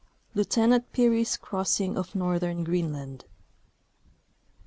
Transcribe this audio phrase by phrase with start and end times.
[0.33, 3.25] Lieutenant Peary^s Crossing of Northern Greenland.